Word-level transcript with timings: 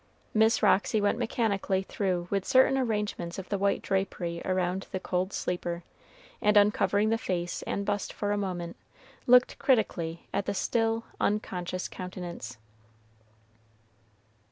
Miss 0.33 0.63
Roxy 0.63 0.99
went 0.99 1.19
mechanically 1.19 1.83
through 1.83 2.25
with 2.31 2.43
certain 2.43 2.75
arrangements 2.75 3.37
of 3.37 3.49
the 3.49 3.57
white 3.59 3.83
drapery 3.83 4.41
around 4.43 4.87
the 4.91 4.99
cold 4.99 5.31
sleeper, 5.31 5.83
and 6.41 6.57
uncovering 6.57 7.09
the 7.09 7.19
face 7.19 7.61
and 7.67 7.85
bust 7.85 8.11
for 8.11 8.31
a 8.31 8.35
moment, 8.35 8.77
looked 9.27 9.59
critically 9.59 10.25
at 10.33 10.47
the 10.47 10.55
still, 10.55 11.03
unconscious 11.19 11.87
countenance. 11.87 12.57